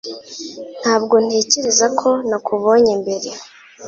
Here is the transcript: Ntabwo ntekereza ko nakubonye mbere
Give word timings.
Ntabwo 0.81 1.15
ntekereza 1.25 1.85
ko 1.99 2.09
nakubonye 2.29 2.93
mbere 3.01 3.29